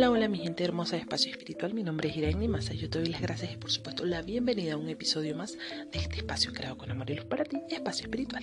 [0.00, 3.00] Hola, hola mi gente hermosa de Espacio Espiritual, mi nombre es Irene Massa, yo te
[3.00, 5.58] doy las gracias y por supuesto la bienvenida a un episodio más
[5.92, 8.42] de este espacio creado con amor y luz para ti, Espacio Espiritual.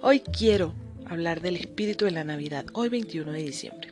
[0.00, 0.72] Hoy quiero
[1.04, 3.90] hablar del espíritu de la Navidad, hoy 21 de diciembre.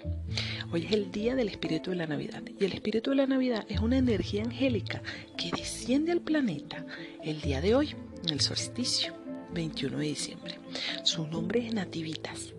[0.72, 3.66] Hoy es el día del espíritu de la Navidad y el espíritu de la Navidad
[3.68, 5.02] es una energía angélica
[5.36, 6.86] que desciende al planeta
[7.22, 9.12] el día de hoy, en el solsticio,
[9.52, 10.58] 21 de diciembre.
[11.02, 12.54] Su nombre es Nativitas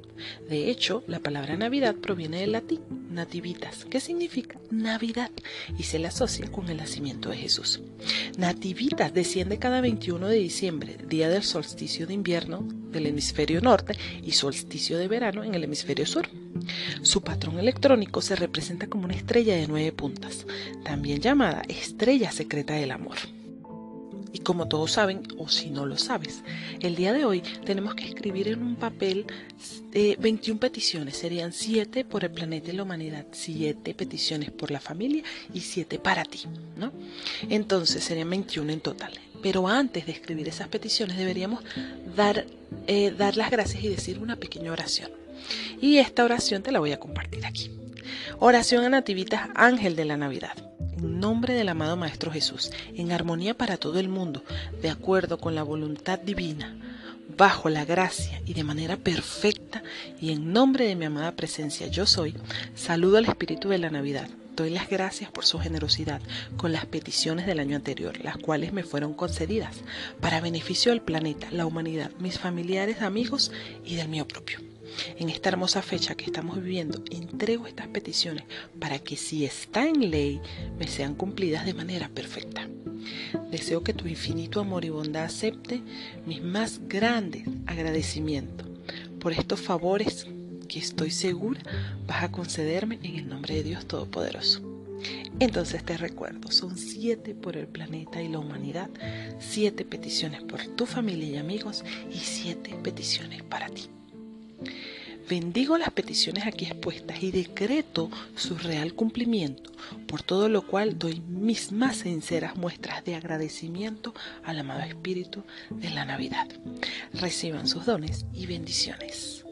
[0.50, 5.32] de hecho, la palabra Navidad proviene del latín nativitas, que significa Navidad,
[5.78, 7.82] y se le asocia con el nacimiento de Jesús.
[8.38, 14.32] Nativitas desciende cada 21 de diciembre, día del solsticio de invierno del hemisferio norte y
[14.32, 16.28] solsticio de verano en el hemisferio sur.
[17.02, 20.46] Su patrón electrónico se representa como una estrella de nueve puntas,
[20.84, 23.18] también llamada estrella secreta del amor.
[24.44, 26.44] Como todos saben, o si no lo sabes,
[26.82, 29.26] el día de hoy tenemos que escribir en un papel
[29.94, 31.18] 21 peticiones.
[31.18, 36.00] Serían 7 por el planeta y la humanidad, 7 peticiones por la familia y 7
[36.00, 36.42] para ti,
[36.76, 36.92] ¿no?
[37.50, 39.14] Entonces serían 21 en total.
[39.42, 41.64] Pero antes de escribir esas peticiones deberíamos
[42.16, 42.46] dar,
[42.88, 45.12] eh, dar las gracias y decir una pequeña oración.
[45.82, 47.72] Y esta oración te la voy a compartir aquí.
[48.40, 50.73] Oración a Nativitas Ángel de la Navidad
[51.04, 54.44] en nombre del amado Maestro Jesús, en armonía para todo el mundo,
[54.82, 56.78] de acuerdo con la voluntad divina,
[57.38, 59.84] bajo la gracia y de manera perfecta,
[60.22, 62.36] y en nombre de mi amada presencia yo soy,
[62.74, 64.30] saludo al Espíritu de la Navidad.
[64.56, 66.22] Doy las gracias por su generosidad
[66.58, 69.76] con las peticiones del año anterior, las cuales me fueron concedidas
[70.22, 73.52] para beneficio del planeta, la humanidad, mis familiares, amigos
[73.84, 74.73] y del mío propio.
[75.18, 78.46] En esta hermosa fecha que estamos viviendo, entrego estas peticiones
[78.80, 80.42] para que si está en ley,
[80.78, 82.68] me sean cumplidas de manera perfecta.
[83.52, 85.82] Deseo que tu infinito amor y bondad acepte
[86.26, 88.74] mis más grandes agradecimientos
[89.24, 90.28] por estos favores
[90.68, 91.62] que estoy segura
[92.06, 94.62] vas a concederme en el nombre de Dios Todopoderoso.
[95.40, 98.90] Entonces te recuerdo, son siete por el planeta y la humanidad,
[99.40, 103.84] siete peticiones por tu familia y amigos y siete peticiones para ti.
[105.30, 109.72] Bendigo las peticiones aquí expuestas y decreto su real cumplimiento,
[110.06, 114.14] por todo lo cual doy mis más sinceras muestras de agradecimiento
[114.44, 116.50] al amado Espíritu de la Navidad.
[117.14, 119.46] Reciban sus dones y bendiciones.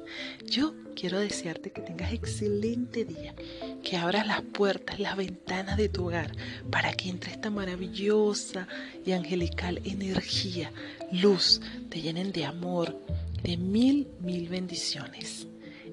[0.46, 3.34] Yo quiero desearte que tengas excelente día,
[3.82, 6.32] que abras las puertas, las ventanas de tu hogar
[6.70, 8.68] para que entre esta maravillosa
[9.06, 10.72] y angelical energía,
[11.12, 13.00] luz, te llenen de amor,
[13.44, 15.48] de mil, mil bendiciones.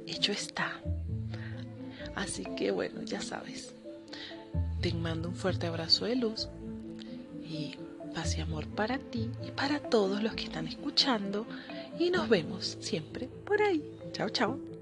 [0.07, 0.81] Hecho está.
[2.15, 3.75] Así que bueno, ya sabes.
[4.81, 6.49] Te mando un fuerte abrazo de luz
[7.45, 7.77] y
[8.15, 11.47] paz y amor para ti y para todos los que están escuchando.
[11.99, 13.83] Y nos vemos siempre por ahí.
[14.13, 14.78] Chao, chao.